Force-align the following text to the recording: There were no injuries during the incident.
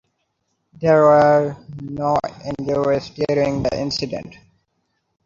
There 0.73 1.01
were 1.03 1.57
no 1.79 2.17
injuries 2.59 3.11
during 3.11 3.61
the 3.61 3.79
incident. 3.79 4.35